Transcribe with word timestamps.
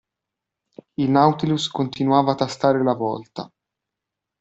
Il 0.95 1.11
Nautilus 1.11 1.67
continuava 1.75 2.31
a 2.31 2.35
tastare 2.41 2.83
la 2.83 2.95
vòlta. 3.03 3.47